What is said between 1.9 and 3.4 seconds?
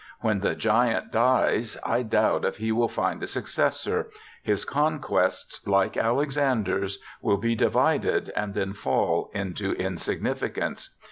doubt if he will find a